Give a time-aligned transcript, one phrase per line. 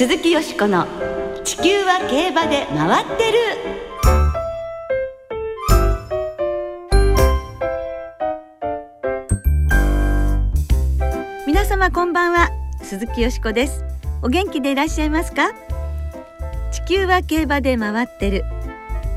[0.00, 0.86] 鈴木よしこの
[1.44, 3.38] 「地球は競馬で回ってる」
[11.46, 12.48] 皆様こんばんは。
[12.82, 13.84] 鈴木よしこです。
[14.22, 15.50] お元気でいらっしゃいますか？
[16.72, 18.46] 地球は競馬で回ってる。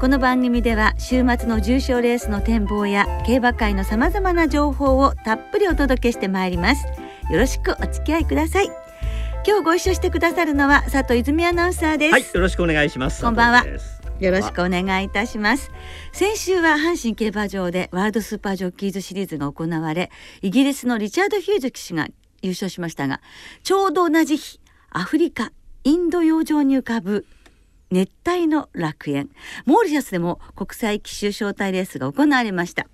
[0.01, 6.85] この番組では週末の重賞レースの展望や競馬界のさまざまな情報をたっぷりお届けしてまいります。
[7.29, 8.82] よろしくお付き合いください。
[9.45, 13.21] 今日ご一緒してくださるのは佐藤泉アナウンサーです、はい、よろしくお願いします。
[13.21, 13.65] こんばんは。
[14.19, 15.69] よろしくお願いいたします。
[16.13, 22.07] 先週は阪神競馬場でワールドスーパージョッキーズシリーズが行われイギリスのリチャード・ヒューズ騎手が
[22.41, 23.19] 優勝しましたが
[23.63, 25.51] ちょうど同じ日アフリカ
[25.83, 27.25] インド洋上に浮かぶ
[27.91, 29.29] 熱帯の楽園
[29.65, 32.87] モーリシャスでも国際騎手招待レースが行われました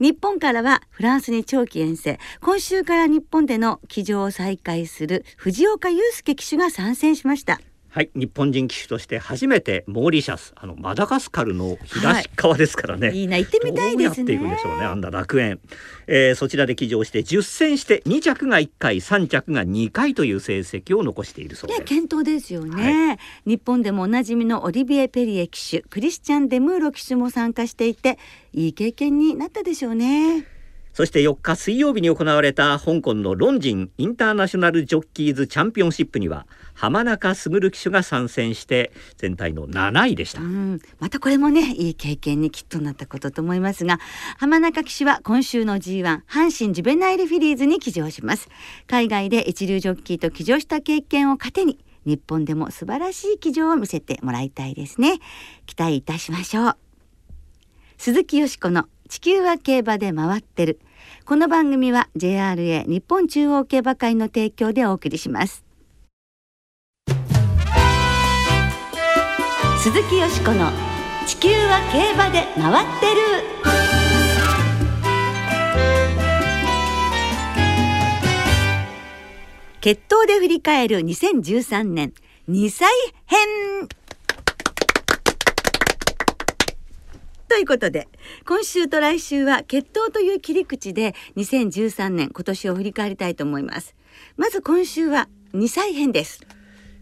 [0.00, 2.18] 日本からはフランスに長期遠征。
[2.40, 7.60] 今週から日本での騎乗を再開する藤岡祐介騎手が参戦しました。
[7.94, 13.12] はい、日本人騎手として初めてモーリシャス、あのマダガスカルの東側ですからね。
[13.12, 15.60] いいな行ってみたいですねどうやっていくんでしょうね、あんな楽園。
[16.06, 21.80] えーそちらで騎乗して10戦して2着が1回、3着が2回という成績を残しているそうです。
[21.80, 28.18] ね検討ですよね、日本でもおなじみのオリビエ・ペリエ騎手クリスチャン・デムーロ騎手も参加していて
[28.54, 30.46] いい経験になったでしょうね
[30.92, 40.42] そして4日水曜日に行われた香港のロンジンインターナショナルジョッキーズチャンピオンシップには浜中卓騎手が参戦して全体の7位でした。
[40.42, 40.44] う。
[40.44, 40.80] ん。
[40.98, 44.00] またこれもねいい経験にきっとなったことと思いますが
[44.38, 48.48] 浜中騎手は今週の G1 阪神ジュベナイルフィリーズに騎乗します。
[48.86, 55.20] 海外で一流ジョッキーと騎乗した経験を糧に日本でも素晴らしい騎乗を見せてもらいたいですね。
[55.66, 56.76] 期待いたしましょう。
[57.96, 60.80] 鈴木よしこの地球は競馬で回ってる。
[61.26, 65.66] この番組は JRA 日本中央競馬会の提供でお送りします。
[69.82, 70.70] 鈴木よしこの
[71.26, 73.20] 地球は競馬で回ってる。
[79.82, 82.14] 決闘で振り返る2013年
[82.48, 82.88] 2歳
[83.26, 83.88] 編。
[87.52, 88.08] ということで
[88.46, 93.94] 今週と来週は決闘という切り口で2013年今年を振り返りたいと思います。
[94.38, 96.40] まず今週は2歳編です。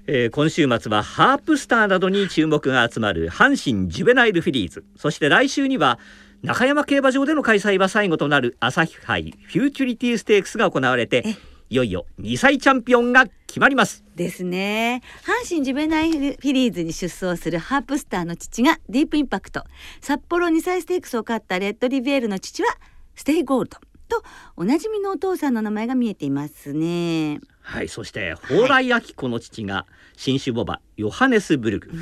[0.08, 4.84] えー今週末はハープスターなどに注目が集まる阪神ジュベナイルフィリーズ。
[4.96, 6.00] そして来週には
[6.42, 11.36] 中山競馬場での開催は最後となる朝日杯フューチュリティステークスが行われてえ
[11.72, 14.02] いよいよ2歳チャンピオンが決まります。
[14.16, 15.02] ですね。
[15.22, 19.62] 阪神ジュベナイルフィリーズに出走するハープスターの父がディープインパクト
[20.00, 22.68] 札幌2歳ステークスを勝ったレッドリヴェールの父は
[23.14, 23.78] ステイゴールド
[24.08, 24.24] と
[24.56, 27.38] おなじみのお父さんの名前が見えていますね。
[27.60, 29.86] はいそして蓬莱明子の父が
[30.16, 31.92] 新種牡馬ヨハネスブルグ、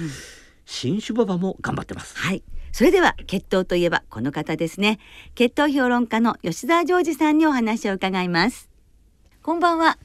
[0.65, 2.17] 新種牡馬も頑張ってます。
[2.17, 2.43] はい。
[2.73, 4.99] それでは血統といえばこの方ですね。
[5.35, 8.71] 決闘評論家の吉澤ジョージさんにお話を伺います
[9.49, 9.97] こんばんは。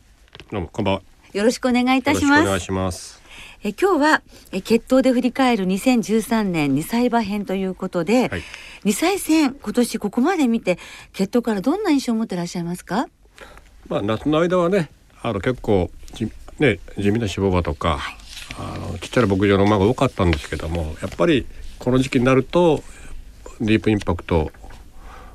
[0.53, 1.01] どうもこんばんは。
[1.33, 2.43] よろしくお願いいたします。
[2.43, 3.21] しくお願いします。
[3.61, 4.21] え今日は
[4.53, 8.41] え決闘で振り返る2013年2歳馬編ということで、はい。
[8.85, 10.79] 2歳戦今年ここまで見て
[11.11, 13.09] 決闘からどんな印象を持ってらっしゃいますか？
[13.89, 14.89] まあ夏の間はね、
[15.21, 17.99] あの結構じね地味な脂肪馬とか、
[18.57, 21.45] あのちっちゃな牧場の馬が多かったんですけども、やっぱり
[21.79, 22.81] この時期になると
[23.59, 24.51] ディープインパクトを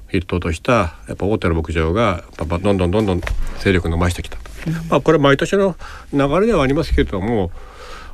[0.09, 3.21] 筆頭としたやっぱ大手の牧場がやっぱどんどんどんどん
[3.61, 4.43] 勢力を伸ばしてきたと。
[4.91, 5.77] まあこれ毎年の
[6.13, 7.51] 流れではありますけれども、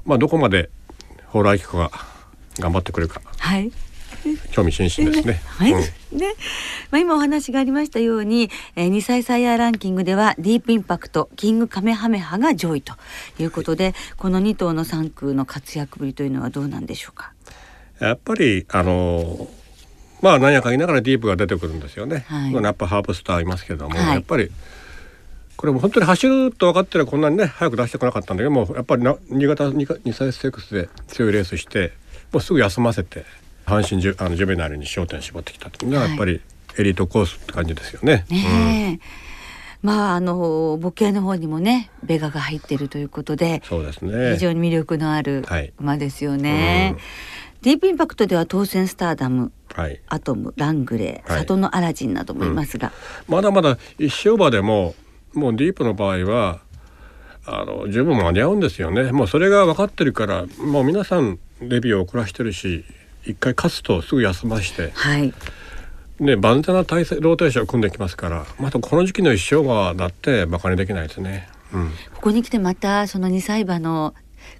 [0.04, 0.70] まあどこまで
[1.32, 1.90] 蓬莱明子が
[2.58, 3.22] 頑張ってくれるか。
[3.38, 3.72] はい。
[4.52, 5.42] 興味津々ですね。
[5.46, 6.18] はい、うん。
[6.18, 6.34] ね、
[6.90, 12.94] まあ、今お話がありましたように、えー、2歳サイヤーランキングではディープインパクトキングカメハメハが上位と
[13.38, 17.32] いうことでこの2頭の3区の活躍ぶりというのはどうなんでしょうか？
[18.00, 19.48] やっぱりあの
[20.24, 22.24] まあ何やか言いながらディープが出てくるんですよね。
[22.28, 24.50] はいまあやっぱハープスターいますけども、はいやっぱり
[25.58, 31.92] これも本当に走ると分かってらこんなにね早く出してこなかったんだけどもやっぱりな新潟 2, 2歳ステークスで強いレースして
[32.32, 33.26] もうすぐ休ませて
[33.66, 36.40] 阪神ジュあのジュベナイルに焦点絞ってきたというのははいやっぱり
[36.78, 38.24] エリートコースって感じですよね。
[38.30, 39.06] ねえ、
[39.82, 44.32] まああの母系の方にもねベガが入っているということでそうですね。
[44.34, 46.96] 非常に魅力のあるはい馬ですよね。
[46.96, 47.34] うん
[47.64, 49.98] ディープインパクトでは当選スターダムはい。
[50.08, 51.40] アトムラングレーはい。
[51.40, 52.92] 里のアラジンなどもいますが、
[53.26, 54.94] まだまだ一勝馬でも
[55.32, 56.60] もうディープの場合は
[57.46, 59.12] あの十分間に合うんですよね。
[59.12, 62.84] もうそれが分かってるからもう皆さんレビューを送らしてるし
[63.24, 64.90] 一回勝つとすぐ休まして。
[64.92, 65.32] はい。
[66.20, 71.48] ね万全な体制ローテーションを組んできますからまたこの時期の一勝馬だってバカにできないですね。
[71.72, 74.14] うん、ここに来てまたその2歳馬の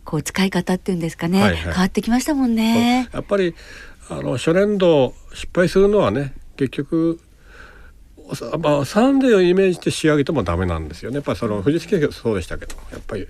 [0.05, 1.63] こう使い方っていうんですかね、はいはい。
[1.63, 3.09] 変わってきましたもんね。
[3.13, 3.55] やっぱり
[4.09, 7.21] あの初年度失敗するのはね結局
[8.35, 11.17] さまあ、サンデーをイメージして仕上げてもダメなんですよね。
[11.17, 13.29] やっぱりそのフジキセキそうでしたけどやっぱり。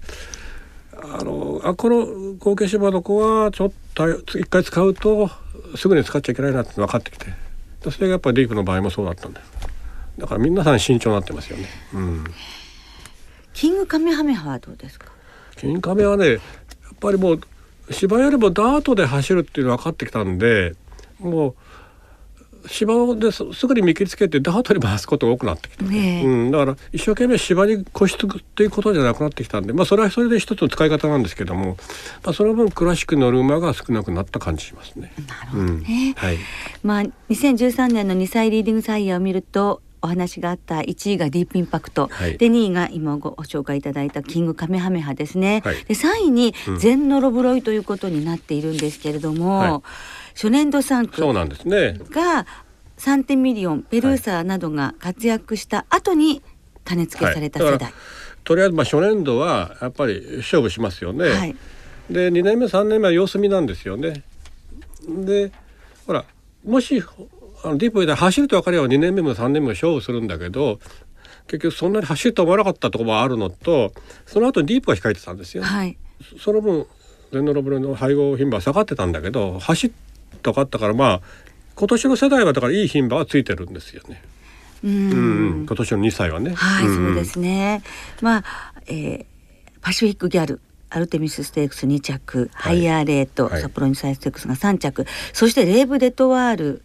[0.97, 5.31] あのあこの後継芝の子はちょっと一回使うと
[5.77, 7.27] すぐに使っちゃいけないなって分かってきて。
[7.91, 9.47] それがやっぱりディープの場合もそうだったんだよ
[10.17, 11.67] だから皆さん慎重になってますよね。
[11.93, 12.25] うん、
[13.53, 15.09] キングカメハメハはどうですか？
[15.57, 16.41] 金亀はねやっ
[17.05, 17.41] ぱりもう
[17.91, 20.75] 芝よりもダートで走るっていうの分かってきたんで
[21.21, 21.55] もう
[22.67, 31.77] 芝ですすぐに見切りつけてダートに回すことが多くなってきた、ねえうん、だから一生懸命芝に固執っていうことじゃなくなってきたんでまあそれはそれで一つの使い方なんですけども、
[32.23, 35.13] まあ、その分クラシックに乗る馬が少なくなった感じしますね。
[35.29, 36.15] なるほどね。
[36.17, 36.39] はい、
[36.83, 42.37] まあ2013年の2歳リーディングサイヤーを見るとお話があった1位がディープインパクト、はい。
[42.37, 45.77] で2位が今ご紹介いただいたキングカメハメハですね、はい。
[45.85, 46.79] で3位にうん。
[46.79, 49.81] 全ノロブロイということになっているんですけれども、はい。
[50.35, 51.99] 初年度3区そうなんですね。
[52.11, 52.47] が
[52.99, 56.43] サンテミリオンペルーサーなどが活躍した後に
[56.85, 57.95] 種付けされた世代、
[58.45, 61.29] とりあえずまあ初年度はやっぱり勝負しますよね。
[61.31, 61.57] はい。
[62.11, 64.23] で2年目3年目は様子見なんですよね。
[65.09, 65.51] で
[66.07, 66.27] ほら
[66.63, 67.03] もし
[67.65, 70.79] あのディープで走ると分かれば2年目も3年目も勝負するんだけど
[71.47, 73.93] 結局そんなに走ると思わなかったところもあるのと
[74.27, 75.63] その後ディープが控えてたんですよ。
[75.63, 75.97] はい
[76.39, 76.87] その分
[77.33, 79.91] ゼンノロブレの配合牝馬は下がってたんだけど走っ
[80.43, 81.21] たかったからまあ
[81.75, 84.23] 今年の世代はだからいい牝馬がついてるんですよね。
[84.85, 86.55] ううんうん、今年の2歳はね。
[86.55, 87.83] はい、んんそうですね。
[88.21, 88.45] まあ、
[88.87, 89.27] えー
[89.81, 90.61] パシフィックギャル。
[90.89, 96.83] アルテミスステークス2着、ハイヤーレート、はい札幌2歳ステークスが3着そしてレーヴデトワール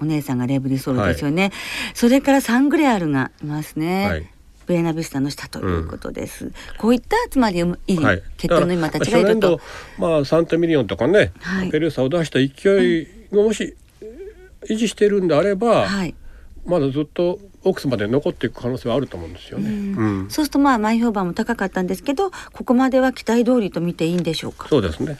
[0.00, 1.52] お姉さんがレーブ・ディソルですよね、
[1.94, 4.26] それからサングレアルがいますね、はい。
[4.66, 9.60] ブエナビスタの下ということです、こういったつまりいいはい、血統の馬たちがいると。
[9.98, 11.70] まあサンテミリオンとかね、はい。
[11.70, 13.74] ペルーサを出した勢いがもし
[14.68, 16.14] 維持しているんであれば、はい、
[16.66, 19.70] まだずっとオークスまで残っていく可能性はあると思うんですよね。
[19.70, 19.96] うん。
[19.96, 20.30] うん。
[20.30, 24.68] そうするとまあ前評判も高かったんですけどここまでは期待通りと見ていいんでしょうか。
[24.68, 25.16] そうですね。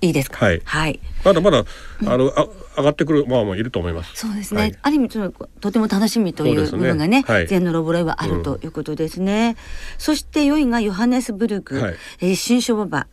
[0.00, 0.44] いいですか？
[0.44, 0.62] はい。
[0.64, 1.00] はい。
[1.24, 1.64] まだまだ、
[2.06, 2.46] あのあ
[2.78, 4.12] 上がってくる馬もいると思います。
[4.14, 4.74] そうですね、はい。
[4.82, 7.46] ある意味ちょっととても楽しみという部分がねはい。
[7.46, 9.56] 全のロボロイはあるということですね、
[9.98, 11.94] そして4位がヨハネスブルグ、はい。
[12.20, 13.06] えー新種ボバ。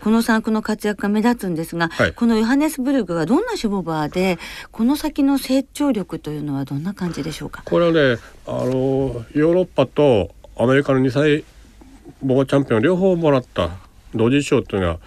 [0.00, 2.12] この3区の活躍が目立つんですが、はい。
[2.12, 4.38] このヨハネスブルグはどんな種ボバーで
[4.70, 7.62] この先の成長力というのはどんな感じでしょうか？
[7.64, 11.44] これはねあのヨーロッパとアメリカの2歳
[12.22, 13.70] ボバチャンピオン両方もらった
[14.14, 14.98] 同時賞っていうのは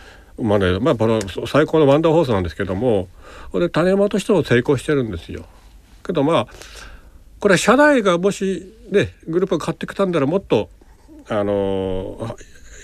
[0.42, 3.08] まあねまあこの最高のワンダーホースなんですけども
[3.52, 5.46] これ種馬としても成功してるんですよ。
[6.06, 6.48] けどまあ
[7.40, 10.70] これは社内がもしねグループが買ってきたんならもっと
[11.28, 12.36] あの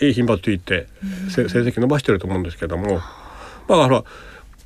[0.01, 0.87] いい牝馬ついて
[1.29, 2.99] せ成績伸ばしてると思うんですけども
[3.67, 4.03] まあほら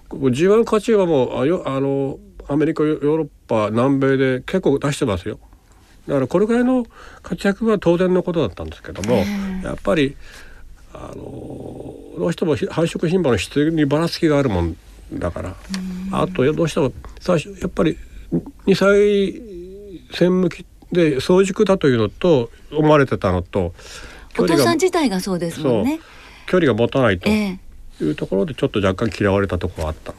[0.09, 5.39] G1 勝ちはもうあのアメリカヨーロッパ南米で結構出してますよ。
[6.07, 6.85] だからこれぐらいの
[7.21, 9.23] 活躍は当然のことだったんですけども
[9.63, 10.17] やっぱり
[10.93, 14.77] あのどうしてもひ繁殖牝馬の質にばらつきがあるもん
[15.13, 15.55] だから。
[16.11, 17.97] あとどうしても最初やっぱり
[18.65, 19.41] 2歳
[20.13, 23.73] 線向きで早熟だというのと思われてたのと
[24.37, 25.99] お父さん自体がそうですもんね。
[26.47, 27.59] 距離が持たないとえ
[28.01, 28.03] え。
[28.03, 30.13] いうところでちょっと若干嫌われたところがあった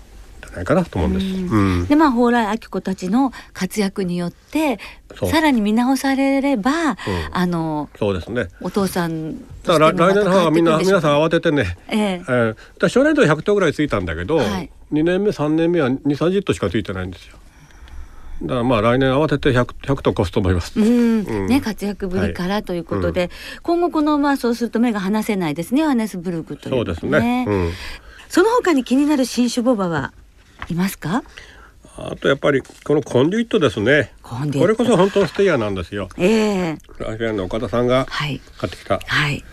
[0.53, 1.27] ゃないかなと思うんです。
[1.27, 1.87] うん。
[1.87, 4.79] でまあ蓬莱明子たちの活躍によって
[5.31, 6.97] さらに見直されれば、
[7.31, 8.49] あのそうですね。
[8.61, 11.99] お父さんだから来年の方はみんな皆さんん慌ててね、ええ。
[11.99, 14.71] えー、だ初年度は100頭ぐらいついたんだけど、はい。
[14.93, 17.37] 2年目3年目は2 3 0頭しかついてないんですよ。
[18.43, 20.79] だからまあ来年慌てて 100, 100頭越すと思います。
[20.79, 21.25] うん。
[21.25, 21.47] うん。
[21.47, 23.31] ね、活躍ぶりからということで、
[23.63, 27.45] 今後このまあそうすると目が離せないですねアネスブルグというそうですね。
[27.47, 27.73] うん、
[28.29, 30.13] その他に気になる新種ボバは？
[30.69, 31.23] いますか？
[31.97, 34.13] あとやっぱりこのコンデュイットですね。
[34.23, 36.09] これこそ本当のステイヤーなんですよ。
[36.17, 38.99] ええラフィアンの岡田さんがはい買ってきた。
[39.05, 39.45] はい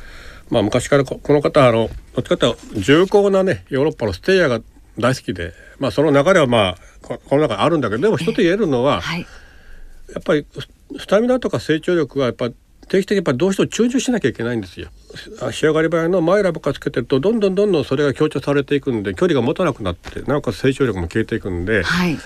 [0.50, 4.62] まあ昔からここの方はあのどっちかというと重厚なねヨーロッパのステイヤーが
[4.98, 9.26] 大好きで、まあその中ではまあここの中にあるんだけどでも一つ言えるのは、はい
[10.14, 10.68] やっぱりス
[11.02, 12.50] スタミナとか成長力はやっぱ
[12.90, 14.90] 定期的にやっぱどうしても注入しなきゃいけないんですよ。
[15.42, 22.18] あ仕上がり場合のマイラばっかつけてるとどんどんどんどんそれが強調されていくんで距離が持たなくなってなおかつ成長力も消えていくんではい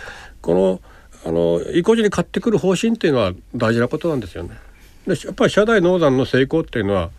[0.42, 0.82] この
[1.26, 4.58] あの意固地に買ってくる方針っていうのは大事なことなんですよね。
[5.08, 7.12] でやっぱり社内農山の成功っていうのは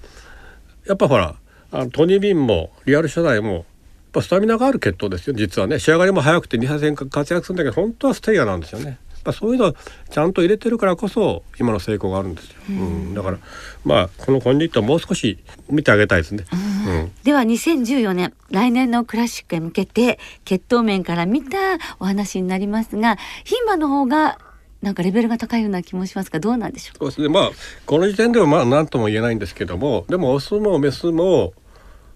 [0.87, 1.37] やっぱほら
[1.71, 3.65] あのトニー・ビンもリアル社内もやっ
[4.13, 8.99] ぱスタミナがある血統ですよ実はね仕上がりも早くて2 3戦活躍するんだけど本当はステイヤーなんですよね。
[9.25, 9.75] ぱそういうのを
[10.11, 12.55] ちゃんと入れてるからこそ今の成功があるんですよ。
[12.69, 13.39] うん、だから
[13.85, 15.39] まあこのコンディットはもう少し
[15.69, 16.45] 見てあげたいですね。
[16.87, 16.95] うん。
[16.95, 17.13] うん。
[17.25, 21.57] では2014年来年のクラシックへ向けて血統面から見た
[21.99, 24.39] お話になりますが牝馬の方が
[24.83, 27.29] なんかレベルが高いような気もしますがどうなんでしょうそうですね。
[27.29, 27.51] まあ
[27.87, 31.55] この時点ではまあ何とも言えないんですけどもでもオスもメスも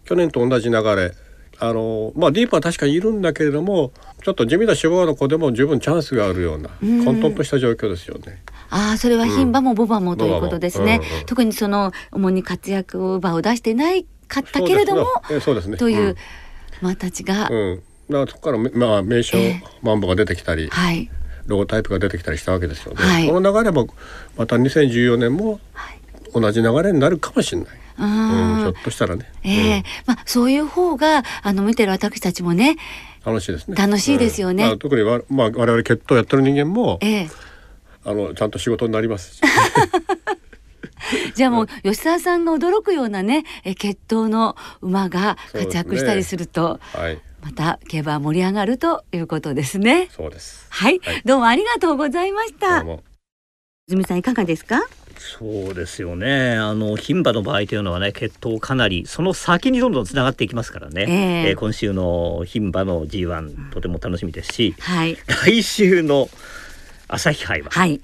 [0.05, 1.15] 去年と同じ流れ
[1.61, 7.05] あのまあディープは確かにいるんだけれどもちょっと地味な脂肪の子でも十分チャンスがあるようなうん。
[7.05, 8.43] 混沌とした状況ですよね。
[8.71, 11.19] ああそれは牝馬もボバもということですね、うん。
[11.21, 15.07] うん特にその主に活躍馬を出してないかったけれども
[15.41, 15.77] そうですね。
[15.77, 16.17] という
[16.81, 19.63] 馬たちが、うん、うん、だからそこからめまあ名称ええ。
[19.83, 21.11] マンボが出てきたり、はい。
[21.47, 23.03] ロゴタイプが出てきたりしたわけですよね。
[23.03, 23.29] はい。
[23.29, 23.89] この流れも
[24.37, 25.99] また2014年もはい。
[26.35, 27.78] 同じ流れになるかもしれない。
[27.99, 29.83] ううん、んひょっとしたらね、ええ。
[30.07, 32.77] まあそういう方があの見てる私たちもね
[33.27, 33.77] うん楽しいですね。
[33.77, 34.65] 楽しいですよね。
[34.65, 34.69] うん。
[34.71, 37.29] まあ、特にわ、まあ、我々血統やってる人間もええ。
[38.05, 39.35] あのちゃんと仕事になります。
[39.35, 39.41] し。
[41.35, 50.09] じゃあもう吉沢さんが驚くようなねえ血統の馬が活躍したりすると、はい、また競馬は盛り上がるということですね。
[50.11, 50.67] そうです。
[50.71, 51.23] はい、はい。
[51.25, 52.81] どうもありがとうございました。
[52.81, 53.03] どうも。
[53.89, 54.83] 泉さんいかがですか？
[55.19, 56.57] そうですよね。
[56.57, 61.57] あの牝馬の場合というのはね血統かなりその先にどんどんつながっていきますからね、ええ。
[61.57, 65.17] 今週の牝馬の G1 とても楽しみですしはい。
[65.27, 66.29] 来週の
[67.09, 68.01] 朝日杯ははい。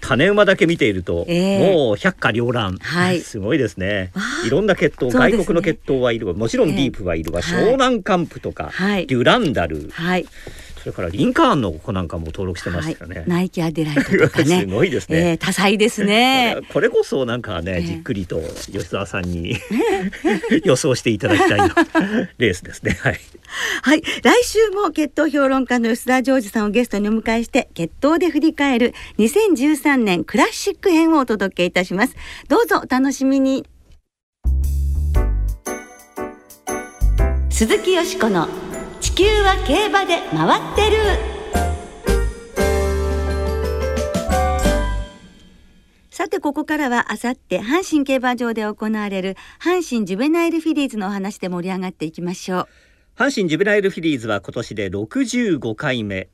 [0.00, 1.74] 種馬だけ見ていると、ええ。
[1.74, 3.20] もう百花繚乱、はい。
[3.22, 4.12] すごいですね。
[4.46, 5.36] いろんな血統、ね。
[5.36, 6.32] 外国の血統はいるわ。
[6.32, 7.54] もちろんディープはいるわ、ええ。
[7.54, 9.06] 湘南カンプとか、はい。
[9.06, 9.90] デュランダル。
[9.92, 10.26] はい
[10.88, 14.60] それからリンカーンの子なんかも登録してまはいしたよね、ナイキアデライトとかね。
[14.64, 16.56] すごいですね、えー多彩ですね。
[16.72, 18.40] これこそなんかね、ええじっくりと
[18.72, 19.56] 吉沢さんに
[20.64, 21.74] 予想していただきたいな
[22.38, 22.98] レースですね。
[23.02, 23.20] はい。
[23.82, 24.02] はい。
[24.22, 32.16] 来週も血統評論家の吉田ジョージさんをゲストにお迎えして血統で振り返る2013年クラシック編をお届けいたします。
[32.48, 33.66] どうぞお楽しみに。
[37.50, 38.48] 鈴木よしこの
[39.00, 40.96] 地球は競馬で回ってる。
[46.10, 52.68] さてここからはあさって阪神競馬場で行われる阪神ジュベナイルフィリーズのお話で盛り上がっていきましょう。
[53.16, 56.28] 阪神ジュベナイルフィリーズは今年で65回目。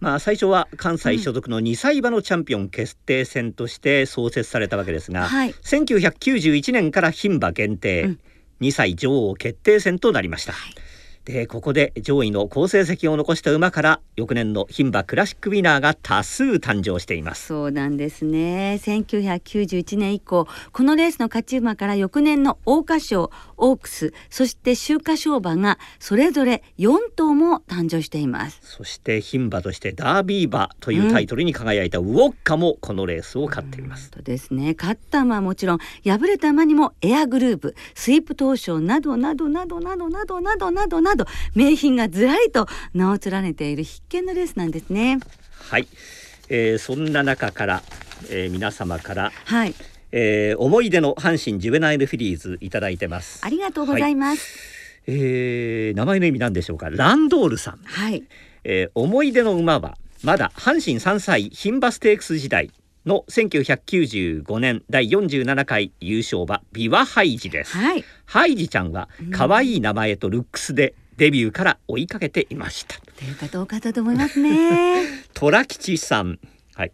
[0.00, 5.54] まあ最初は関西所属の2歳馬のチャンピオン決定戦として創設されたわけですが、はい。
[5.62, 8.20] 1991年から牝馬限定、うん。
[8.60, 10.52] 2歳女王決定戦となりました。
[11.30, 17.46] でここで上位の好成績を残した馬から翌年の牝馬クラシックウィナーが多数誕生しています。
[17.46, 34.10] そうなんですね1991年以降このレースの勝ち馬から翌年の桜花賞オークスそして秋華賞馬がそれぞれ4頭も誕生していますそして牝馬としてダービー馬というタイトルに輝いたウォッカもこのレースを勝っています。
[34.10, 41.19] とですね勝った馬はもちろん敗れた馬にもエアグループスイープ東証などなどなどなどなどなどなどなど
[41.54, 45.18] 名品がずらりと名を連ねている必見のレースなんですね。
[45.70, 45.86] はい、
[46.48, 47.82] えーそんな中から、
[48.30, 49.74] えー皆様から、はい。
[50.12, 53.40] えー思い出の阪神ジュベナイルフィリーズいただいてます。
[53.44, 55.02] ありがとうございます。
[55.06, 56.90] えー名前の意味なんでしょうか？
[56.90, 58.24] ランドールさん、はい。
[58.64, 62.70] えー思い出の馬はまだ阪神3歳牝馬ステークス時代。
[63.06, 67.74] の1995年第47回優勝馬ビワハイジです。
[67.74, 68.04] はい。
[68.26, 72.98] ハイジちゃんは可愛い名前とルックスでデビューから追いかけていました。
[72.98, 75.04] というかどうかだと思いますね。
[75.34, 76.38] 虎吉さん、
[76.74, 76.92] はい、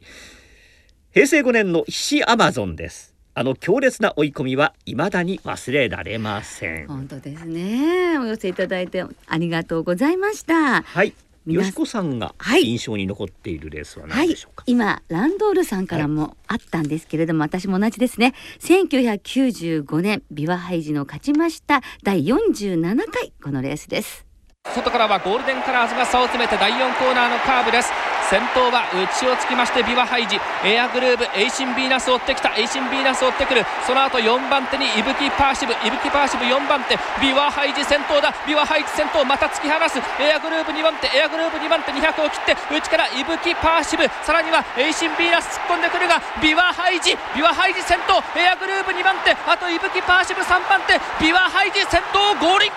[1.13, 3.15] 平成5年の菱アマゾンです。
[3.35, 6.89] あの強烈な追い込みは未だに忘れられません。
[6.89, 8.19] 本当ですね。
[8.19, 10.83] お寄せいただいてありがとうございました。
[10.83, 11.13] はい。
[11.13, 12.65] 皆よしこさんがはい。
[12.65, 18.35] 印象に残っているレースははい何でしょうか、今ランドールさんからもあったんですけれども、私も同じですね。
[18.61, 24.26] 1995年ビワハイジの勝ちました第47回このレースです
[24.75, 27.91] 外からはゴールデンカラーズが差を詰めて第4コーナーのカーブです。
[28.27, 30.35] 先頭は内をつきましてビワハイジ。
[30.67, 32.51] エアグルーヴエイシンビーナスを追ってきた。
[32.59, 33.63] エイシンビーナスを追ってくる。
[33.87, 35.73] その後4番手にイブキパーシブ。
[35.87, 36.99] イブキパーシブ4番手。
[37.23, 38.35] ビワハイジ先頭だ。
[38.43, 40.03] ビワハイジ先頭また突き放す。
[40.19, 41.07] エアグルーヴ2番手。
[41.15, 41.95] エアグルーヴ2番手。
[41.95, 44.03] 200を切って内からイブキパーシブ。
[44.27, 47.15] さらにはエイシンビーナス突っ込んでくるがビワハイジ。
[47.31, 48.19] ビワハイジ先頭。
[48.35, 49.31] エアグルーヴ2番手。
[49.47, 50.99] あとイブキパーシブ3番手。
[51.23, 52.75] ビワハイジ先頭ゴールイン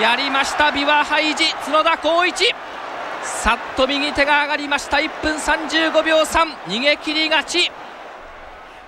[0.00, 2.52] やりましたビワハイジ角田晃一。
[3.22, 4.96] さっと右手が上がりました。
[4.96, 7.70] 1分35秒3逃げ切り勝ち。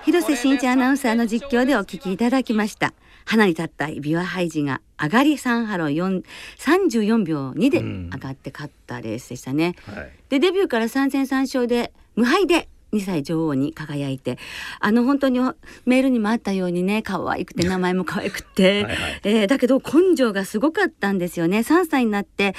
[0.05, 2.93] 広瀬真一アナウンサーの実況でお聞きいただきました。
[3.25, 6.25] ハナに立ったビワハイジが上がり3ハロン
[6.59, 8.11] 34秒2でうん。
[8.13, 10.11] 上がって勝ったレースでしたね、はい。
[10.29, 14.39] でデビューから3戦3勝で無敗で2歳女王に輝いて
[14.81, 15.41] あの本当に
[15.85, 18.85] メールにもあったようにね可愛くて 名前も可愛くて。
[18.85, 19.21] はいはい。
[19.25, 21.61] えーだけど根性がすごかったんですよね。
[21.61, 22.55] 3歳になって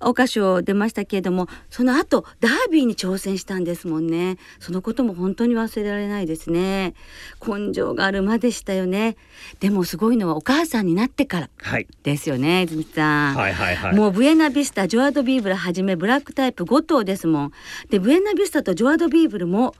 [0.00, 4.36] 桜花賞出ましたけれどもその後ダービーに挑戦したんですもんね。
[4.60, 6.94] そのことも本当に忘れられないですね。
[7.46, 9.16] 根性がある馬でしたよね。
[9.60, 11.86] でもすごいのはお母さんになってからはい。
[12.02, 13.94] ですよね泉さん、はいはいはい。
[13.94, 17.52] もうブエナビスタジョアドビーブルはじめブラックタイプ5頭ですもん。
[17.90, 19.74] でブエナビスタとジョアドビーブルも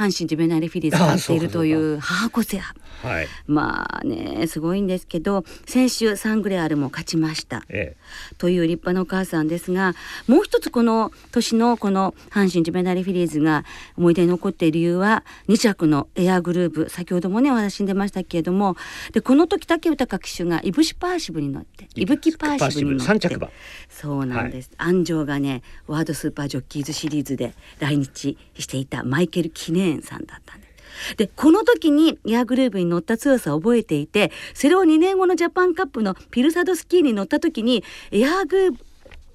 [0.00, 3.28] 阪神ジュベナイルフィリーズがっているという母個性派はい。
[3.46, 7.62] まあねすごいんですけど先週サングレアルも勝ちました。
[7.68, 7.96] え
[8.38, 9.94] という立派なお母さんですが
[10.26, 13.64] もう一つこの年のこの阪神ジュベナイルフィリーズが
[13.96, 18.76] 思い出に残っている理由は2着のエアグループ先ほどもねお話に出ましたけれども
[19.12, 23.12] でこの時竹豊騎手がイブシパーシブに乗ってイブキパーシブに乗って。
[23.12, 23.50] 3着馬。
[23.88, 30.70] そうなんです、鞍上がねワールドスーパージョッキーズシリーズで来日していたマイケル・キネーンさんだったんです
[31.16, 38.84] でこの時にエアグルーヴに乗った強さを覚えていてそれを2年後のジャパンカップのピルサドスキーに乗った時にエアグルーヴ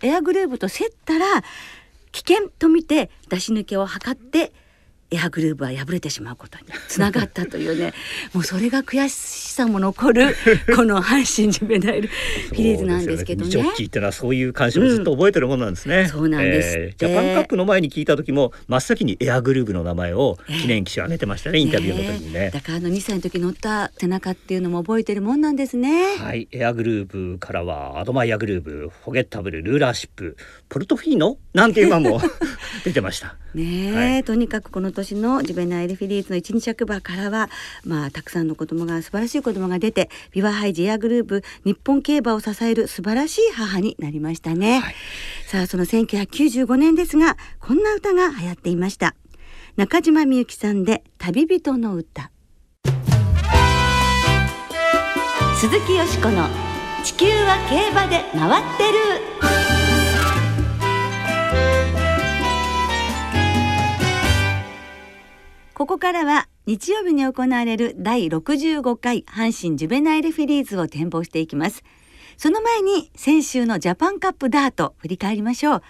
[0.01, 1.25] エアグルーヴと競ったら
[2.11, 4.51] 危険と見て出し抜けを図って
[5.11, 7.93] エアグルーヴは敗れてしまうことにつながったというね。
[8.33, 9.13] もうそれが悔し
[9.53, 10.35] さも残る
[10.75, 13.51] この阪神ジュベナイルフィリーズなんですけどね。
[13.51, 16.95] ジョッキーってのはそういう感触をずっと覚えてるものなんですね、うんそうなんですって。
[16.97, 22.51] ジャパンカップの前に聞いた時も真っ先にエアグルーヴの名前をキネーン騎手挙げてましたね、インタビューの時にね。
[22.53, 26.15] だからあの2歳の時乗った背中っていうのも覚えてるもんなんですね。
[26.17, 30.37] はい、エアグルーヴからはアドマイヤグルーヴ、フォゲッタブル、ルーラーシップ、
[30.69, 32.21] ポルトフィーノなんていう馬も
[32.83, 33.35] 出てました。
[33.53, 34.23] ねえ、はい。
[34.23, 37.49] とにかくこの年のジュベナイルフィリーズの1、2着馬からは
[37.83, 44.95] まあたくさんの子供が素晴らしい子供が出てビワハイジエアグルーヴ日本競馬を支える素晴らしい母になりましたね、はい。
[45.45, 49.15] さあその1995年ですがこんな歌が流行っていました。
[49.75, 52.31] 中島みゆきさんで旅人の歌。
[55.59, 56.47] 鈴木よしこの
[57.03, 59.54] 地球は競馬で回ってる
[65.75, 71.83] ここからは日曜日に行われる第65回阪神ジュベナイルフィリーズを展望していきます。
[72.37, 75.81] その前に先週のジャパンカップダート振り返りましょう。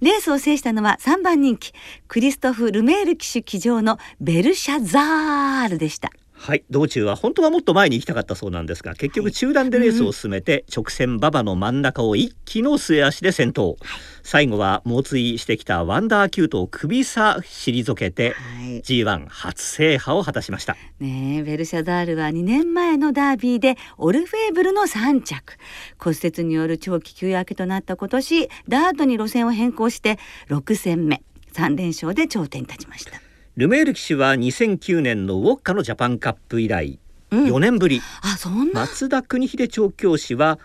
[0.00, 1.74] レースを制したのは3番人気
[2.08, 6.10] クリストフ・ルメール騎手騎乗のベルシャザールでした。
[6.46, 13.78] はい、道中は本当はもっと前に行きたかったそうなんですが、結局中段でレースを進めて、直線馬場の真ん中を一気の末足で先頭。
[14.22, 18.82] 最後は猛追してきたワンダーキュートを首差退けて、はい。
[18.82, 20.76] G1 初制覇を果たしました。
[21.00, 25.56] ねえベルシャザールは2年前のダービーでオルフェーブルの3着
[25.98, 31.22] 骨折による長期休養明けとなった今年ダートに路線を変更して6戦目
[31.54, 33.23] 3連勝で頂点に立ちました
[33.56, 36.98] ルメール騎手は2009年のウォッカのジャパンカップ以来、
[37.30, 37.44] うん。
[37.44, 38.00] 4年ぶり。
[38.22, 38.80] あそんな？
[38.80, 40.58] 松田邦秀調教師は、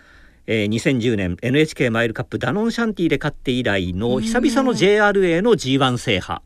[0.46, 6.42] えー、2010年 NHK マイルカップダノンシャンティで勝って以来の久々の JRA の G1 制覇。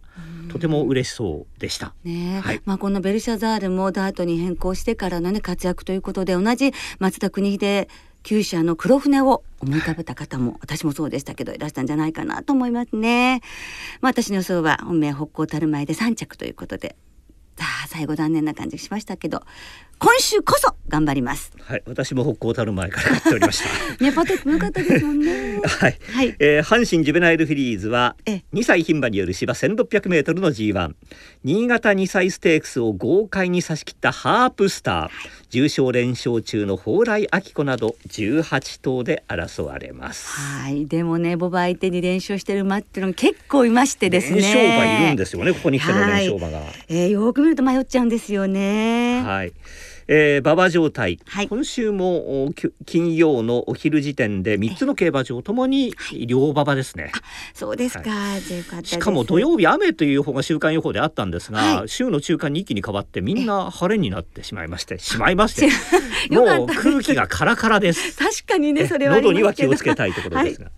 [0.50, 1.94] とても嬉しそうでした。
[2.04, 2.40] ねえ。
[2.40, 2.60] はい。
[2.64, 7.88] まあ、このベルシャザールもダートに変更してからの、ね、活躍ということで同じ松田邦秀
[8.24, 13.42] 旧車の黒船を思い浮かべた方も私もそうでしたけどいらしたんじゃないかなと思いますね。
[14.00, 16.96] まあ、私の予想は本命北高たる前で3着ということで
[17.56, 19.42] さあ最後残念な感じがしましたけど
[19.98, 21.52] 今週こそ頑張ります。
[21.62, 23.68] はい、私も北高たる前から勝っておりました。
[24.04, 25.60] ねパテックも良かったですもんね。
[25.64, 30.94] はい、はいえー阪神ジュベナイルフィリーズはええ2歳牝馬による芝 1600m の G1
[31.42, 35.10] 新潟2歳ステークスを豪快に差し切ったハープスター
[35.48, 40.28] 重賞連勝中の蓬莱明子など18頭で争われます。
[40.28, 44.42] はいでもねボバ相手に連勝してる馬っていうのが結構いましてですね。
[44.42, 46.60] 連勝馬いるんですよねここに来ての連勝馬が。
[46.88, 49.22] えー、よく見ると迷っちゃうんですよね。
[49.22, 49.52] はい。
[50.08, 51.48] えー、馬場状態、はい。
[51.48, 55.94] 今週もおき金曜のお昼時点で3つの競馬場ともに
[56.26, 57.12] 両馬場ですね。
[57.54, 58.86] そうですか、じゃあよかったで。
[58.86, 58.90] す。
[58.94, 61.88] しかも土曜日雨という予報が週間予報であったんですが、はい。
[61.88, 65.68] 週の中間に一気に変わってみんな晴れになってしまいましてしまいまして
[66.34, 68.16] もう空気がカラカラです。
[68.18, 70.70] 確かにねえそれは喉には気をつけたいところですが、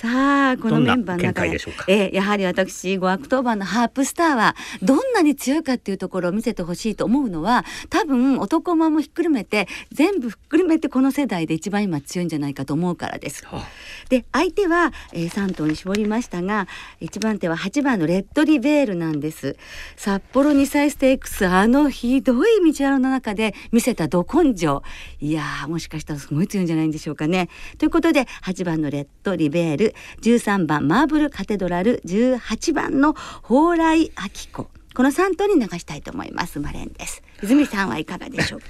[0.00, 1.84] さあこのメンバーの中でしょうか？
[1.88, 13.44] えーやはり私5アクトーバーのハープスターはどんなに強いかっていうところを見せてほしいと思うのは多分男馬もひっくるめて全部ひっくるめてこの世代で一番今強いんじゃないかと思うからです。
[13.50, 13.66] あ。
[14.08, 16.68] で相手は、えー、3頭に絞りましたが
[17.00, 19.56] 1番手は8番のレッドリヴェールなんです。
[19.96, 24.80] 札幌2歳ステークスあのひどい道荒の中で見せたど根性。
[25.18, 27.48] いやーもしかしたらすごい強いんじゃないんでしょうかね。
[27.78, 34.12] ということで8番のレッドリベールる13番マーブルカテドラル18番の蓬莱明
[34.52, 34.68] 子。
[34.94, 36.58] この3頭に流したいと思います。
[36.58, 37.22] マレンです。
[37.42, 38.66] 泉さんはいかがでしょうか？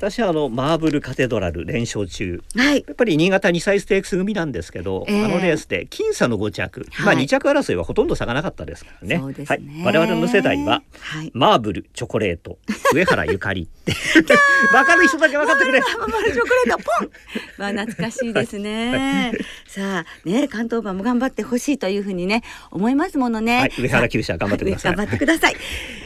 [0.00, 2.42] 私はあのマーブルカテドラル連勝中。
[2.56, 2.84] はい。
[2.86, 5.24] やっぱり新潟2歳ステークス組なんですけど、ええ。
[5.26, 7.16] あのレースで僅差の5着、はい。
[7.16, 9.18] まあ2着争いはほとんど差がなかったですからね。
[9.18, 9.84] そうですね。
[9.84, 11.30] はい、我々の世代ははい。
[11.34, 12.56] マーブルチョコレート
[12.94, 13.92] 上原ゆかりって。
[14.72, 15.80] 分かる人だけ分かってくれ。
[15.98, 17.10] ママルチョコレートポン。
[17.58, 19.32] まあ懐かしいですね。
[19.68, 23.58] さあね関東馬も頑張ってほしいというふうにね思いますものね。
[23.58, 23.72] はい。
[23.78, 24.96] 上原厩舎頑張ってください。
[24.96, 25.56] 頑張ってください。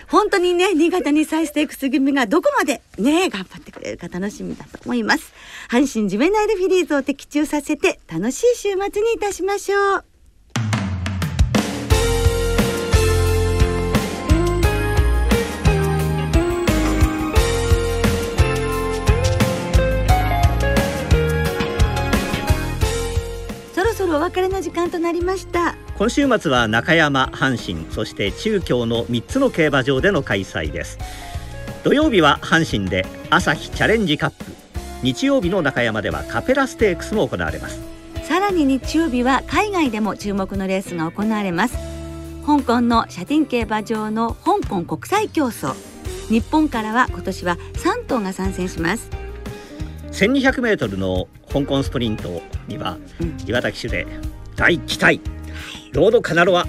[0.08, 5.32] 本当にね新潟にサイステークス組がどこまでね頑張ってくれるか楽しみだと思います。
[5.70, 10.04] 阪神ジュベナイルフィリーズを的中させて楽しい週末にいたしましょう。
[23.74, 25.76] そろそろお別れの時間となりました。
[25.96, 30.98] 今週末は中山阪神そして中京の3つの競馬場での開催です
[31.84, 34.46] 土曜日は阪神で朝日チャレンジカップ。
[35.02, 37.78] 日曜日の中山ではカペラステークスも行われます。
[38.22, 41.76] さらに日曜日は海外でも注目のレースが行われます。
[42.46, 45.74] 香港のシャティン競馬場の香港国際競争。
[46.30, 49.10] 日本からは今年は3頭が参戦します。
[50.12, 53.36] 1200m の香港スプリントにはうん。
[53.46, 54.06] 岩田騎手で
[54.56, 55.20] 大期待。
[55.92, 56.66] ロードカナロア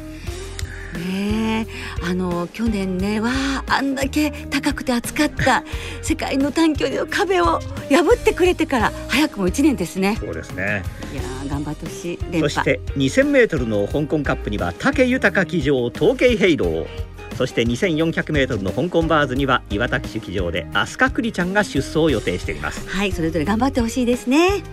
[2.08, 3.32] あの去年ねわ
[3.68, 5.64] ああんだけ高くて暑かった
[6.04, 10.16] 世界の短距離の壁を破ってくれてから早くも1年ですね。
[10.20, 10.84] そうですね。
[11.12, 16.88] いやー頑張ってほしいそして 2000m の香港カップには武豊騎乗統計ヘイロー
[17.36, 22.88] そして 2400m の香港バーズには岩田騎手騎乗で飛鳥栗ちゃんが出走を予定しています。
[22.88, 24.64] はいそれぞれ頑張ってほしいですね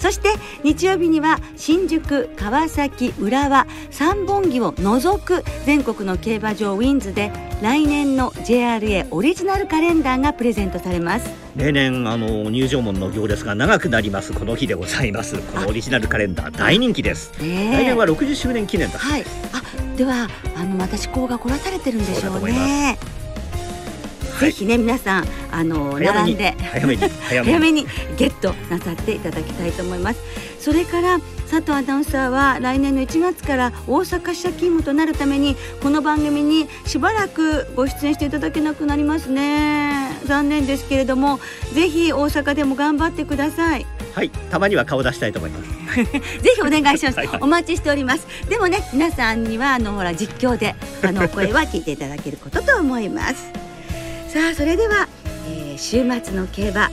[0.00, 0.30] そして
[0.64, 7.30] 日曜日には新宿川崎浦和三本木を除く全国の競馬場ウィンズで
[7.62, 11.30] 来年の JRA オリジナルカレンダーがプレゼントされます。
[11.54, 15.36] 例年あの入場門の行列が長くなりますこの日でございます。
[15.38, 17.32] このオリジナルカレンダー大人気です。
[17.42, 19.24] ね来年は60周年記念だはい。
[19.52, 19.62] あ
[19.96, 23.19] ではあのまた思考が凝らされてるんでしょうそうだと思いね
[24.40, 27.50] ぜひね皆さんあの並んで早めに早めに。
[27.50, 30.20] 早めにゲットなさっていただきたいと思います。
[30.58, 40.10] それから佐藤アナウンサーは来年の1月から大阪支社勤務となるためにこの番組にしばらくご出演していただけなくなりますね。
[40.26, 41.40] 残念ですけれども
[41.72, 43.86] ぜひ大阪でも頑張ってください。
[44.14, 45.70] はいたまには顔出したいと思います。
[46.40, 47.18] ぜひお願いします。
[47.18, 47.38] はいはい。
[47.40, 48.26] お待ちしております。
[48.48, 53.69] でもね皆さんにはあのほら実況であのお声は聞いていただけることと思います
[54.32, 55.08] さあそれでは、
[55.48, 56.90] えー週末の競馬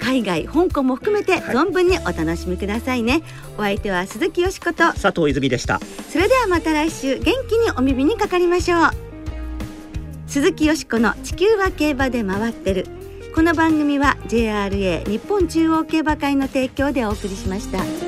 [0.00, 1.40] 海外香港も含めてはい。
[1.54, 3.22] 存分にお楽しみくださいね、
[3.56, 4.78] お相手は鈴木よしこと。
[4.92, 5.80] 佐藤泉でした。
[6.10, 8.90] それではまた来週元気にお耳にかかりましょう。
[10.26, 12.86] 鈴木よしこの地球は競馬で回ってる。
[13.34, 18.07] この番組は JRA 日本中央競馬会の提供でお送りしました。